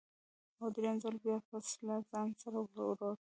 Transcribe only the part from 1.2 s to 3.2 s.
بیا پسه له ځانه سره وړو.